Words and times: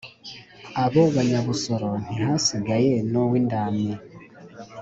Abo 0.83 1.01
Banyabusoro 1.15 1.89
ntihasigaye 2.05 2.93
n'uw'indamyi. 3.11 3.93